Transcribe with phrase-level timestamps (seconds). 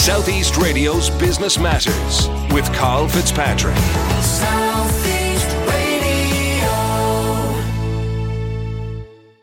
[0.00, 3.76] Southeast Radio's Business Matters with Carl Fitzpatrick.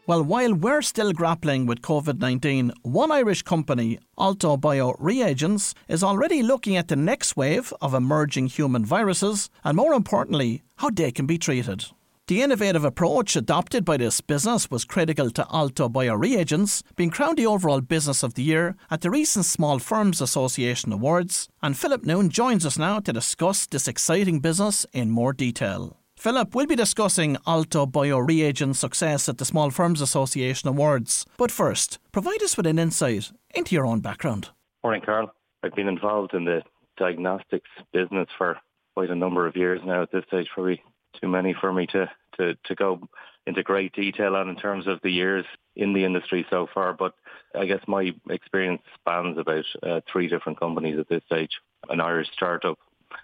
[0.07, 6.03] Well, while we're still grappling with COVID 19, one Irish company, Aalto Bio Reagents, is
[6.03, 11.11] already looking at the next wave of emerging human viruses and, more importantly, how they
[11.11, 11.85] can be treated.
[12.27, 17.37] The innovative approach adopted by this business was critical to Aalto Bio Reagents, being crowned
[17.37, 21.47] the overall Business of the Year at the recent Small Firms Association Awards.
[21.63, 25.95] And Philip Noon joins us now to discuss this exciting business in more detail.
[26.17, 31.25] Philip, we'll be discussing Aalto Bio Reagent's success at the Small Firms Association Awards.
[31.37, 34.49] But first, provide us with an insight into your own background.
[34.83, 35.33] Morning, Carl.
[35.63, 36.61] I've been involved in the
[36.97, 38.57] diagnostics business for
[38.97, 40.01] quite a number of years now.
[40.01, 40.83] At this stage, probably
[41.21, 43.07] too many for me to, to, to go
[43.45, 45.45] into great detail on in terms of the years
[45.75, 46.93] in the industry so far.
[46.93, 47.13] But
[47.57, 51.51] I guess my experience spans about uh, three different companies at this stage.
[51.89, 52.77] An Irish startup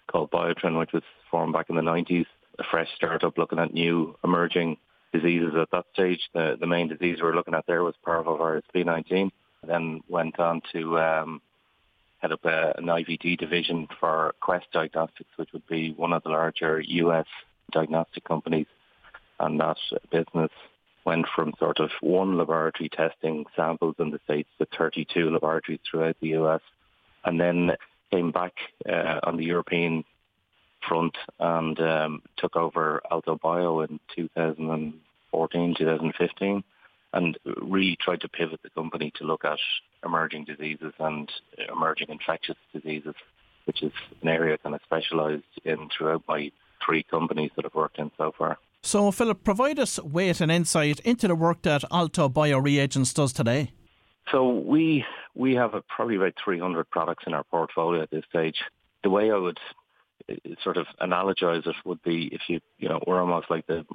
[0.08, 2.26] called Biotrin, which was formed back in the 90s
[2.60, 4.78] a fresh startup looking at new emerging
[5.12, 6.20] diseases at that stage.
[6.34, 9.32] The, the main disease we were looking at there was parvovirus B19.
[9.66, 11.42] Then went on to um,
[12.20, 16.30] head up a, an IVD division for Quest Diagnostics, which would be one of the
[16.30, 17.28] larger US
[17.72, 18.68] diagnostic companies.
[19.40, 19.78] And that
[20.12, 20.52] business
[21.06, 26.16] went from sort of one laboratory testing samples in the States to 32 laboratories throughout
[26.22, 26.62] the US.
[27.26, 27.72] And then
[28.12, 28.54] came back
[28.88, 30.04] uh, on the European
[30.88, 36.64] front and um, took over Aalto Bio in 2014, 2015,
[37.14, 39.58] and really tried to pivot the company to look at
[40.06, 41.32] emerging diseases and
[41.72, 43.16] emerging infectious diseases,
[43.66, 46.52] which is an area kind of specialised in throughout my
[46.86, 48.58] three companies that I've worked in so far.
[48.82, 53.32] So, Philip, provide us with an insight into the work that Aalto Bio Reagents does
[53.32, 53.72] today.
[54.32, 58.58] So we we have a, probably about 300 products in our portfolio at this stage.
[59.04, 59.60] The way I would
[60.64, 63.86] sort of analogize it would be if you, you know, we're almost like the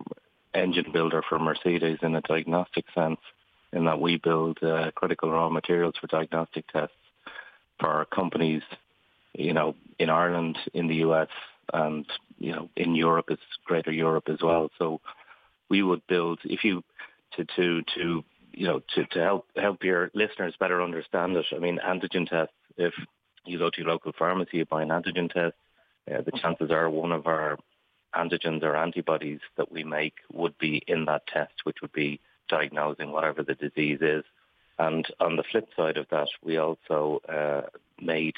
[0.54, 3.20] engine builder for Mercedes in a diagnostic sense,
[3.72, 6.94] in that we build uh, critical raw materials for diagnostic tests
[7.80, 8.62] for companies,
[9.34, 11.28] you know, in Ireland, in the US,
[11.72, 12.06] and
[12.38, 14.70] you know, in Europe, it's Greater Europe as well.
[14.78, 15.00] So
[15.68, 16.82] we would build if you
[17.36, 21.46] to to to you know to to help help your listeners better understand it.
[21.54, 22.54] I mean, antigen tests.
[22.76, 22.94] If
[23.44, 25.54] you go to your local pharmacy, you buy an antigen test
[26.08, 27.58] uh, the chances are one of our
[28.14, 33.12] antigens or antibodies that we make would be in that test, which would be diagnosing
[33.12, 34.24] whatever the disease is.
[34.78, 37.62] And on the flip side of that, we also uh,
[38.00, 38.36] made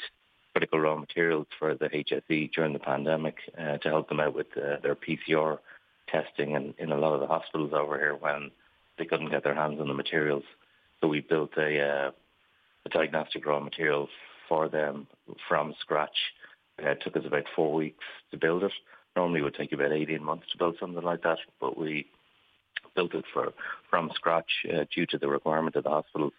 [0.53, 4.47] critical raw materials for the HSE during the pandemic uh, to help them out with
[4.57, 5.59] uh, their PCR
[6.07, 8.51] testing in, in a lot of the hospitals over here when
[8.97, 10.43] they couldn't get their hands on the materials.
[10.99, 12.11] So we built a, uh,
[12.85, 14.09] a diagnostic raw material
[14.47, 15.07] for them
[15.47, 16.17] from scratch
[16.83, 18.71] uh, it took us about four weeks to build it.
[19.15, 22.07] Normally it would take about 18 months to build something like that, but we
[22.95, 23.53] built it for,
[23.89, 26.33] from scratch uh, due to the requirement of the hospitals.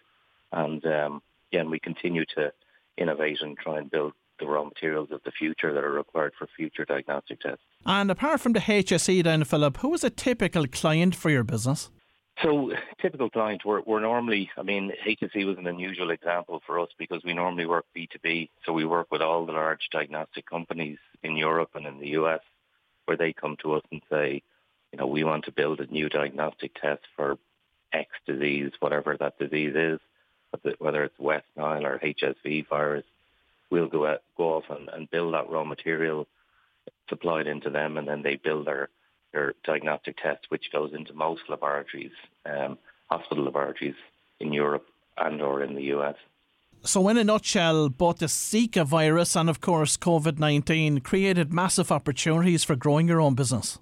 [0.51, 2.51] And um, yeah, we continue to
[2.97, 6.47] innovate and try and build the raw materials of the future that are required for
[6.57, 7.63] future diagnostic tests.
[7.85, 11.89] And apart from the HSE then, Philip, who is a typical client for your business?
[12.41, 16.89] So typical client, we're, we're normally, I mean, HSE was an unusual example for us
[16.97, 18.49] because we normally work B2B.
[18.65, 22.41] So we work with all the large diagnostic companies in Europe and in the US
[23.05, 24.41] where they come to us and say,
[24.91, 27.37] you know, we want to build a new diagnostic test for
[27.91, 29.99] X disease, whatever that disease is,
[30.79, 33.05] whether it's West Nile or HSV virus.
[33.69, 36.27] We'll go, out, go off and, and build that raw material,
[37.09, 38.89] supplied into them, and then they build their
[39.33, 42.11] their diagnostic test, which goes into most laboratories,
[42.45, 42.77] um,
[43.09, 43.95] hospital laboratories
[44.39, 44.85] in Europe
[45.17, 46.15] and or in the US.
[46.85, 51.91] So, in a nutshell, both the Zika virus and, of course, COVID 19 created massive
[51.91, 53.79] opportunities for growing your own business.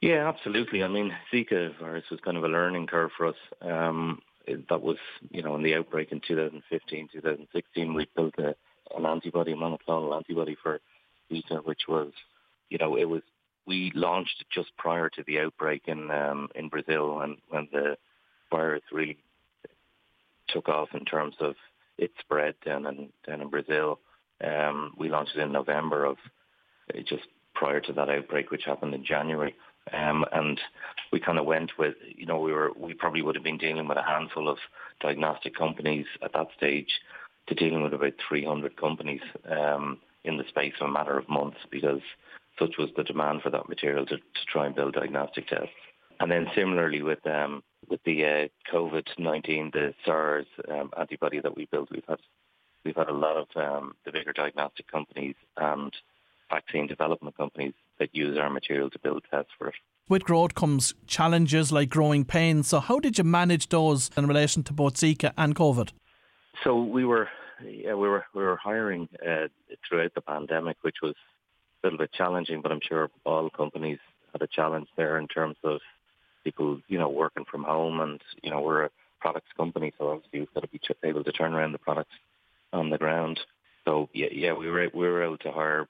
[0.00, 0.84] Yeah, absolutely.
[0.84, 3.36] I mean, Zika virus was kind of a learning curve for us.
[3.60, 4.96] Um, that was,
[5.30, 8.54] you know, in the outbreak in 2015, 2016, we built a,
[8.96, 10.80] an antibody, a monoclonal antibody for
[11.30, 12.12] Zika, which was,
[12.68, 13.22] you know, it was
[13.66, 17.96] we launched it just prior to the outbreak in um, in Brazil, and when the
[18.50, 19.16] virus really
[20.48, 21.54] took off in terms of
[21.98, 23.98] its spread down in down in Brazil.
[24.42, 26.16] Um, we launched it in November of
[26.94, 27.24] uh, just
[27.54, 29.54] prior to that outbreak, which happened in January.
[29.92, 30.60] Um, and
[31.12, 33.86] we kind of went with, you know, we were we probably would have been dealing
[33.86, 34.58] with a handful of
[35.00, 36.88] diagnostic companies at that stage
[37.48, 39.20] to dealing with about 300 companies
[39.50, 42.00] um, in the space of a matter of months because
[42.58, 45.68] such was the demand for that material to, to try and build diagnostic tests.
[46.20, 51.66] And then similarly with um, with the uh, COVID-19, the SARS um, antibody that we
[51.66, 52.20] built, we've had
[52.84, 55.92] we've had a lot of um, the bigger diagnostic companies and
[56.50, 59.74] vaccine development companies that use our material to build tests for it.
[60.08, 62.68] With growth comes challenges like growing pains.
[62.68, 65.92] So, how did you manage those in relation to both Zika and COVID?
[66.62, 67.28] So we were,
[67.64, 69.48] yeah, we were we were hiring uh,
[69.88, 71.14] throughout the pandemic, which was
[71.82, 72.60] a little bit challenging.
[72.60, 73.98] But I'm sure all companies
[74.32, 75.80] had a challenge there in terms of
[76.44, 78.90] people, you know, working from home, and you know, we're a
[79.20, 82.12] products company, so obviously we've got to be able to turn around the products
[82.74, 83.40] on the ground.
[83.86, 85.88] So yeah, yeah, we were we were able to hire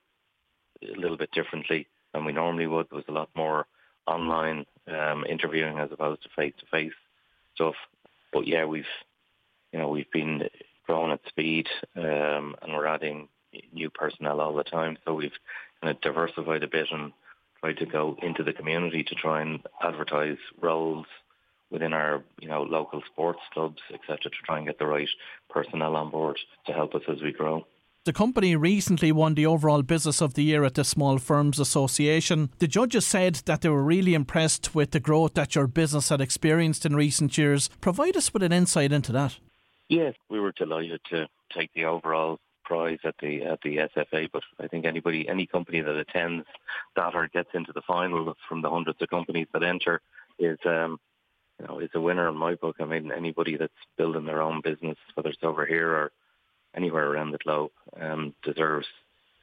[0.82, 2.86] a little bit differently than we normally would.
[2.88, 3.66] There was a lot more
[4.06, 6.92] online um, interviewing as opposed to face to face
[7.54, 7.74] stuff.
[8.32, 8.84] But yeah, we've
[9.72, 10.48] you know we've been
[10.86, 11.66] growing at speed,
[11.96, 13.28] um, and we're adding
[13.72, 14.96] new personnel all the time.
[15.04, 15.32] So we've
[15.82, 17.12] kind of diversified a bit and
[17.60, 21.06] tried to go into the community to try and advertise roles
[21.70, 25.08] within our you know local sports clubs, etc., to try and get the right
[25.50, 27.66] personnel on board to help us as we grow.
[28.04, 32.50] The company recently won the overall Business of the Year at the Small Firms Association.
[32.58, 36.20] The judges said that they were really impressed with the growth that your business had
[36.20, 37.70] experienced in recent years.
[37.80, 39.38] Provide us with an insight into that.
[39.88, 44.42] Yes, we were delighted to take the overall prize at the at the SFA, but
[44.60, 46.44] I think anybody, any company that attends
[46.96, 50.02] that or gets into the final from the hundreds of companies that enter
[50.38, 51.00] is um,
[51.58, 52.76] you know is a winner in my book.
[52.80, 56.12] I mean, anybody that's building their own business, whether it's over here or
[56.74, 58.86] anywhere around the globe um, deserves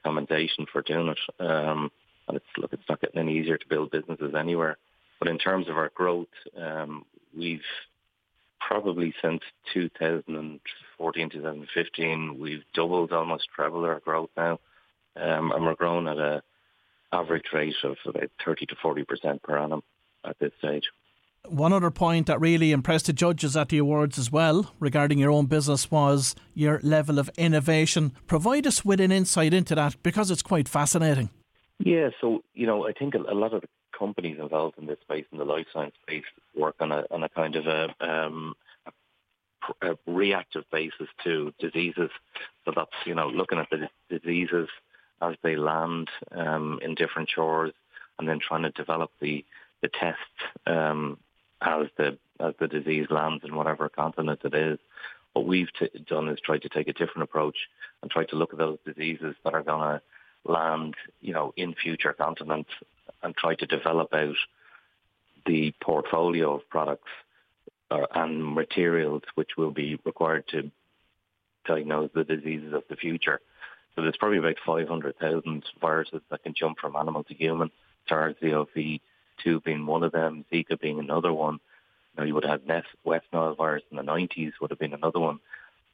[0.03, 1.19] commendation for doing it.
[1.39, 1.91] Um,
[2.27, 4.77] and it's look, it's not getting any easier to build businesses anywhere.
[5.19, 6.27] But in terms of our growth,
[6.59, 7.05] um,
[7.37, 7.61] we've
[8.59, 9.41] probably since
[9.73, 14.59] 2014, 2015, we've doubled, almost trebled our growth now,
[15.15, 16.41] um, and we're growing at a
[17.11, 19.83] average rate of about 30 to 40 percent per annum
[20.23, 20.85] at this stage.
[21.47, 25.31] One other point that really impressed the judges at the awards as well regarding your
[25.31, 28.13] own business was your level of innovation.
[28.27, 31.29] Provide us with an insight into that because it's quite fascinating.
[31.79, 33.67] Yeah, so, you know, I think a, lot of the
[33.97, 36.23] companies involved in this space, in the life science space,
[36.55, 38.53] work on a, on a kind of a, um,
[39.81, 42.11] a reactive basis to diseases.
[42.65, 44.69] So that's, you know, looking at the diseases
[45.21, 47.73] as they land um, in different shores
[48.19, 49.43] and then trying to develop the,
[49.81, 50.19] the tests
[50.67, 51.17] um,
[51.61, 54.79] as the as the disease lands in whatever continent it is.
[55.33, 57.55] What we've t- done is try to take a different approach
[58.01, 60.01] and try to look at those diseases that are going to
[60.43, 62.71] land, you know, in future continents
[63.23, 64.35] and try to develop out
[65.45, 67.09] the portfolio of products
[67.89, 70.71] or, and materials which will be required to
[71.65, 73.39] diagnose the diseases of the future.
[73.95, 77.71] So there's probably about 500,000 viruses that can jump from animal to human.
[78.07, 78.99] SARS-CoV
[79.43, 81.59] 2 being one of them, Zika being another one.
[82.17, 82.61] You, you would have
[83.03, 85.39] West Nile virus in the 90s would have been another one.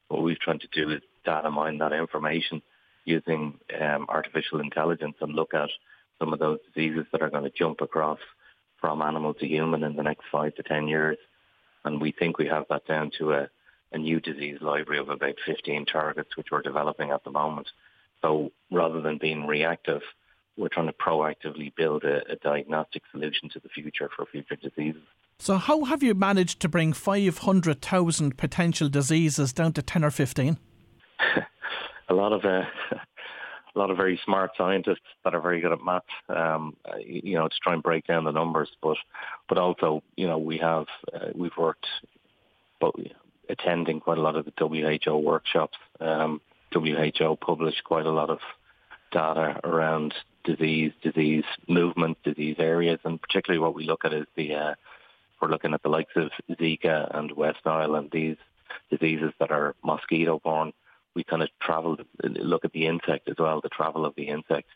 [0.07, 2.61] What we've tried to do is data mine that information
[3.05, 5.69] using um, artificial intelligence and look at
[6.19, 8.19] some of those diseases that are going to jump across
[8.79, 11.17] from animal to human in the next five to 10 years.
[11.83, 13.49] And we think we have that down to a,
[13.91, 17.67] a new disease library of about 15 targets, which we're developing at the moment.
[18.21, 20.01] So rather than being reactive,
[20.57, 25.03] we're trying to proactively build a, a, diagnostic solution to the future for future diseases.
[25.39, 30.57] So, how have you managed to bring 500,000 potential diseases down to 10 or 15?
[32.09, 32.63] a lot of uh,
[33.75, 37.47] a lot of very smart scientists that are very good at math, um, you know,
[37.47, 38.69] to try and break down the numbers.
[38.81, 38.97] But
[39.47, 41.85] but also, you know, we have uh, we've worked,
[42.81, 42.95] but
[43.49, 45.77] attending quite a lot of the WHO workshops.
[45.99, 46.41] Um,
[46.73, 48.39] WHO published quite a lot of
[49.17, 54.53] data around disease, disease movement, disease areas, and particularly what we look at is the
[54.53, 54.75] uh,
[55.41, 58.37] we're looking at the likes of Zika and West Nile and these
[58.91, 60.71] diseases that are mosquito borne.
[61.15, 64.69] We kind of travel, look at the insect as well, the travel of the insect.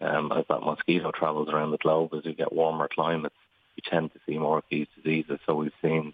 [0.00, 3.36] Um, as that mosquito travels around the globe, as we get warmer climates,
[3.76, 5.38] we tend to see more of these diseases.
[5.46, 6.12] So we've seen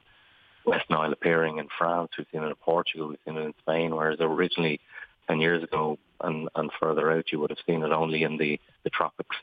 [0.66, 3.94] West Nile appearing in France, we've seen it in Portugal, we've seen it in Spain,
[3.94, 4.80] whereas originally
[5.28, 8.60] 10 years ago and, and further out, you would have seen it only in the,
[8.84, 9.36] the tropics.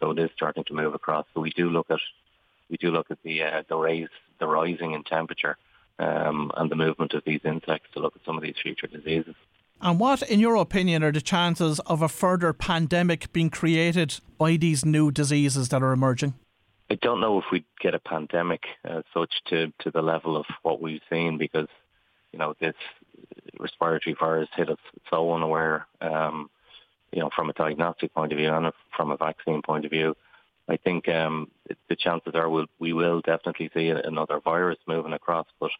[0.00, 1.26] So it is starting to move across.
[1.34, 1.98] So we do look at
[2.70, 4.08] we do look at the uh, the rise
[4.38, 5.56] the rising in temperature
[5.98, 9.34] um, and the movement of these insects to look at some of these future diseases.
[9.80, 14.56] And what, in your opinion, are the chances of a further pandemic being created by
[14.56, 16.34] these new diseases that are emerging?
[16.90, 20.46] I don't know if we'd get a pandemic as such to, to the level of
[20.62, 21.68] what we've seen because,
[22.32, 22.74] you know, this
[23.58, 24.78] respiratory virus hit us
[25.10, 26.50] so unaware, um,
[27.12, 30.16] you know, from a diagnostic point of view and from a vaccine point of view.
[30.68, 31.50] I think um,
[31.88, 35.70] the chances are we'll, we will definitely see another virus moving across, but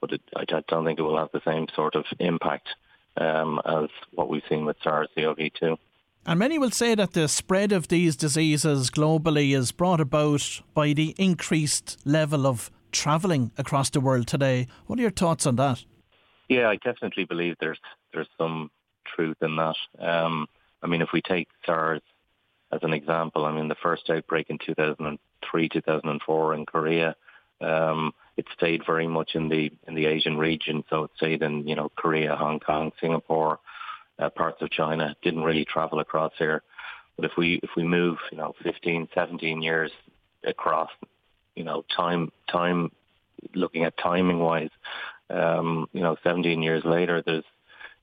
[0.00, 2.68] but it, I don't think it will have the same sort of impact
[3.16, 5.78] um, as what we've seen with SARS-CoV-2.
[6.26, 10.92] And many will say that the spread of these diseases globally is brought about by
[10.92, 14.66] the increased level of travelling across the world today.
[14.86, 15.84] What are your thoughts on that?
[16.48, 17.78] Yeah, I definitely believe there's
[18.12, 18.70] there's some
[19.16, 19.76] truth in that.
[19.98, 20.46] Um,
[20.82, 22.02] I mean, if we take SARS
[22.72, 27.16] as an example, I mean, the first outbreak in 2003, 2004 in Korea,
[27.60, 30.84] um, it stayed very much in the in the Asian region.
[30.90, 33.60] So it stayed in you know Korea, Hong Kong, Singapore,
[34.18, 35.16] uh, parts of China.
[35.22, 36.62] Didn't really travel across here.
[37.16, 39.92] But if we if we move you know 15, 17 years
[40.44, 40.90] across,
[41.54, 42.90] you know time time
[43.54, 44.70] looking at timing wise,
[45.30, 47.44] um, you know 17 years later, there's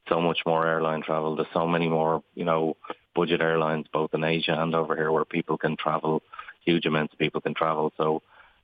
[0.09, 1.35] so much more airline travel.
[1.35, 2.77] There's so many more you know
[3.15, 6.21] budget airlines both in Asia and over here where people can travel.
[6.65, 7.91] Huge amounts of people can travel.
[7.97, 8.21] So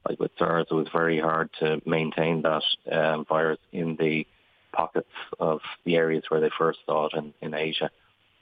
[0.08, 4.26] like with SARS, it was very hard to maintain that um, virus in the
[4.72, 5.10] pockets
[5.40, 7.90] of the areas where they first saw it in, in Asia,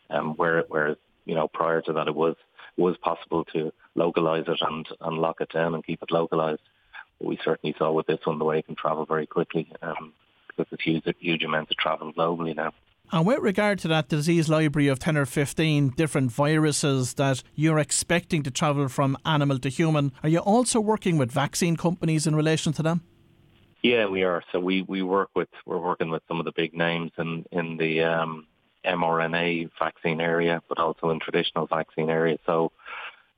[0.09, 0.95] um, where where
[1.25, 2.35] you know prior to that it was
[2.77, 6.61] was possible to localize it and, and lock it down and keep it localized.
[7.19, 10.13] We certainly saw with this one the way it can travel very quickly um,
[10.47, 12.73] because there's huge huge amounts of travel globally now.
[13.11, 17.77] And with regard to that disease library of 10 or 15 different viruses that you're
[17.77, 22.35] expecting to travel from animal to human, are you also working with vaccine companies in
[22.35, 23.03] relation to them?
[23.83, 24.41] Yeah, we are.
[24.51, 27.77] So we, we work with, we're working with some of the big names in, in
[27.77, 28.47] the um,
[28.83, 32.39] mRNA vaccine area, but also in traditional vaccine area.
[32.47, 32.71] So,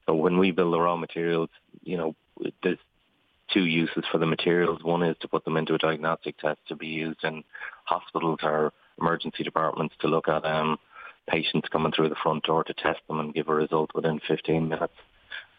[0.06, 1.50] so when we build the raw materials,
[1.84, 2.16] you know,
[2.64, 2.80] there's
[3.54, 4.84] two uses for the materials.
[4.84, 7.44] One is to put them into a diagnostic test to be used in
[7.86, 10.78] hospitals or emergency departments to look at um,
[11.30, 14.68] patients coming through the front door to test them and give a result within 15
[14.68, 14.94] minutes.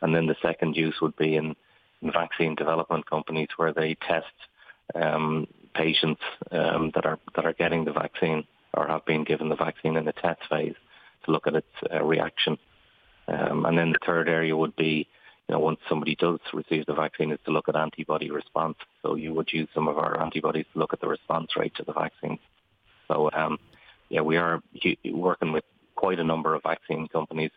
[0.01, 1.55] And then the second use would be in,
[2.03, 4.27] in vaccine development companies where they test
[4.95, 9.57] um, patients um, that are that are getting the vaccine or have been given the
[9.57, 10.75] vaccine in the test phase
[11.25, 12.59] to look at its uh, reaction.
[13.27, 15.07] Um, and then the third area would be,
[15.49, 18.77] you know, once somebody does receive the vaccine, is to look at antibody response.
[19.03, 21.85] So you would use some of our antibodies to look at the response rate to
[21.85, 22.39] the vaccine.
[23.09, 23.59] So um,
[24.11, 24.63] yeah, we are
[25.05, 25.65] working with
[25.95, 27.51] quite a number of vaccine companies.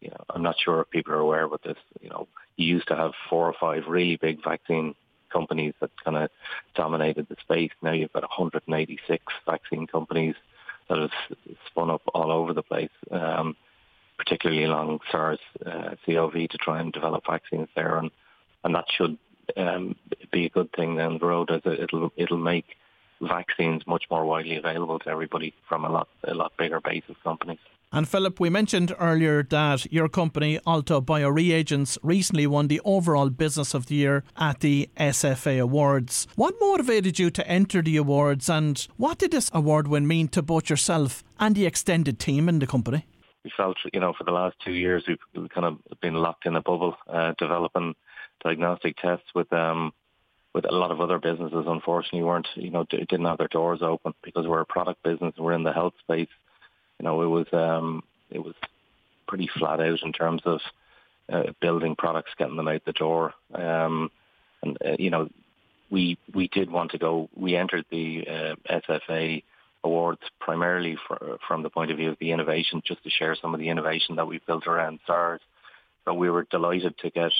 [0.00, 1.78] You know, I'm not sure if people are aware of this.
[2.00, 4.94] You know, you used to have four or five really big vaccine
[5.32, 6.30] companies that kind of
[6.74, 7.72] dominated the space.
[7.82, 10.34] Now you've got 186 vaccine companies
[10.88, 11.10] that have
[11.66, 13.56] spun up all over the place, um,
[14.18, 18.10] particularly along SARS uh, CoV to try and develop vaccines there, and
[18.64, 19.18] and that should
[19.56, 19.96] um,
[20.32, 22.66] be a good thing down the road as it'll it'll make
[23.20, 27.16] vaccines much more widely available to everybody from a lot a lot bigger base of
[27.22, 27.58] companies.
[27.92, 33.74] And Philip, we mentioned earlier that your company, Aalto Bioreagents, recently won the overall business
[33.74, 36.26] of the year at the SFA Awards.
[36.34, 40.42] What motivated you to enter the awards and what did this award win mean to
[40.42, 43.06] both yourself and the extended team in the company?
[43.46, 46.56] We felt, you know, for the last two years we've, kind of been locked in
[46.56, 47.94] a bubble, uh, developing
[48.42, 49.92] diagnostic tests with um,
[50.52, 54.14] with a lot of other businesses, unfortunately, weren't you know didn't have their doors open
[54.24, 55.32] because we're a product business.
[55.36, 56.26] And we're in the health space.
[56.98, 58.56] You know, it was um, it was
[59.28, 60.60] pretty flat out in terms of
[61.32, 63.32] uh, building products, getting them out the door.
[63.54, 64.10] Um,
[64.64, 65.28] and uh, you know,
[65.88, 67.30] we we did want to go.
[67.36, 69.44] We entered the uh, SFA
[69.86, 73.54] awards primarily for, from the point of view of the innovation, just to share some
[73.54, 75.40] of the innovation that we've built around SARS.
[76.04, 77.32] So we were delighted to get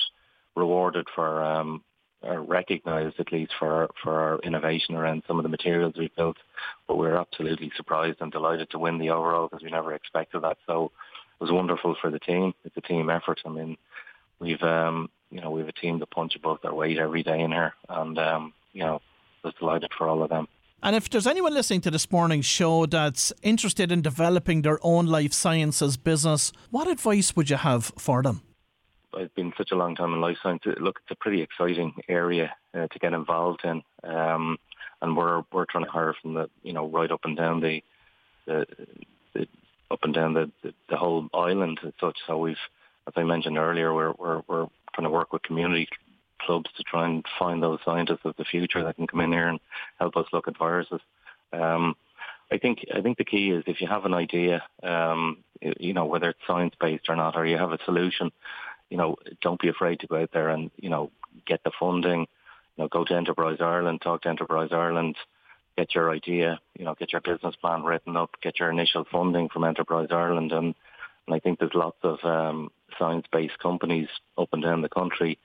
[0.55, 1.83] rewarded for um,
[2.23, 6.37] are recognised at least for for our innovation around some of the materials we've built.
[6.87, 10.57] But we're absolutely surprised and delighted to win the overall because we never expected that.
[10.65, 10.91] So
[11.39, 12.53] it was wonderful for the team.
[12.65, 13.39] It's a team effort.
[13.45, 13.77] I mean,
[14.39, 17.51] we've um, you know we've a team that punch above their weight every day in
[17.51, 19.01] here, and um, you know,
[19.43, 20.47] was delighted for all of them.
[20.83, 25.07] And if there's anyone listening to this morning's show that's interested in developing their own
[25.07, 28.41] life sciences business, what advice would you have for them?
[29.13, 30.61] I've been such a long time in life science.
[30.65, 34.57] Look, it's a pretty exciting area uh, to get involved in, um,
[35.01, 37.81] and we're we're trying to hire from the you know right up and down the,
[38.45, 38.67] the,
[39.33, 39.47] the
[39.89, 42.17] up and down the, the, the whole island and such.
[42.27, 42.57] So we've,
[43.07, 45.87] as I mentioned earlier, we're we're we're trying to work with community
[46.39, 49.47] clubs to try and find those scientists of the future that can come in here
[49.47, 49.59] and
[49.99, 51.01] help us look at viruses.
[51.53, 51.95] Um,
[52.51, 56.05] I think I think the key is if you have an idea, um, you know
[56.05, 58.31] whether it's science based or not, or you have a solution,
[58.89, 61.11] you know, don't be afraid to go out there and, you know,
[61.45, 65.15] get the funding, you know, go to Enterprise Ireland, talk to Enterprise Ireland,
[65.77, 69.49] get your idea, you know, get your business plan written up, get your initial funding
[69.49, 70.51] from Enterprise Ireland.
[70.51, 70.73] And,
[71.25, 75.37] and I think there's lots of um, science-based companies up and down the country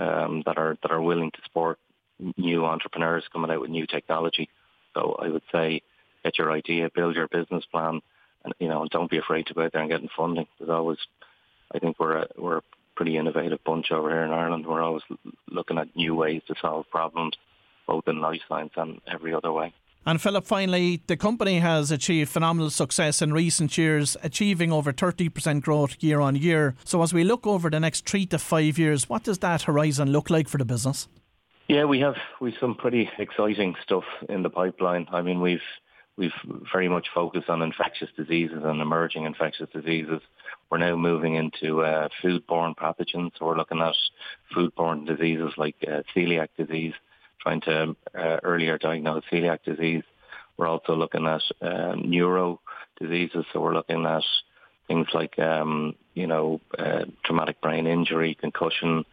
[0.00, 1.78] um, that are that are willing to support
[2.36, 4.48] new entrepreneurs coming out with new technology.
[4.94, 5.82] So I would say
[6.24, 8.00] get your idea, build your business plan,
[8.44, 10.46] and you know, don't be afraid to go out there and get funding.
[10.58, 10.98] There's always,
[11.72, 12.62] I think we're a, we're a
[12.96, 14.66] pretty innovative bunch over here in Ireland.
[14.66, 15.02] We're always
[15.48, 17.34] looking at new ways to solve problems,
[17.86, 19.72] both in life science and every other way.
[20.06, 25.60] And Philip, finally, the company has achieved phenomenal success in recent years, achieving over 30%
[25.60, 26.74] growth year on year.
[26.84, 30.10] So, as we look over the next three to five years, what does that horizon
[30.10, 31.06] look like for the business?
[31.68, 35.06] Yeah, we have we some pretty exciting stuff in the pipeline.
[35.12, 35.60] I mean, we've
[36.16, 36.32] we've
[36.72, 40.22] very much focused on infectious diseases and emerging infectious diseases.
[40.70, 43.32] We're now moving into uh, foodborne pathogens.
[43.38, 43.94] So we're looking at
[44.54, 46.94] foodborne diseases like uh, celiac disease
[47.40, 50.04] trying to uh, earlier diagnose celiac disease.
[50.56, 52.60] We're also looking at uh, neuro
[53.00, 54.22] diseases, so we're looking at
[54.86, 59.04] things like um, you know uh, traumatic brain injury, concussion,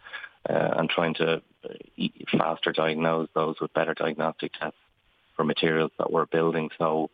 [0.49, 2.07] uh, and trying to uh,
[2.37, 4.77] faster diagnose those with better diagnostic tests
[5.35, 6.69] for materials that we're building.
[6.77, 7.09] So.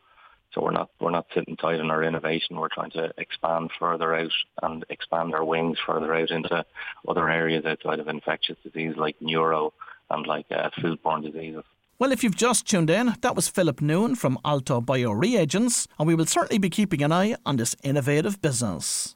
[0.54, 2.60] So we're not we're not sitting tight in our innovation.
[2.60, 4.30] We're trying to expand further out
[4.62, 6.64] and expand our wings further out into
[7.08, 9.74] other areas outside of infectious disease like neuro
[10.14, 11.64] and like uh, foodborne diseases.
[12.00, 16.08] Well, if you've just tuned in, that was Philip Noon from Aalto Bio Reagents, and
[16.08, 19.16] we will certainly be keeping an eye on this innovative business.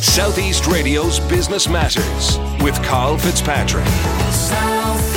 [0.00, 3.86] Southeast Radio's Business Matters with Carl Fitzpatrick.
[4.30, 5.15] Southeast.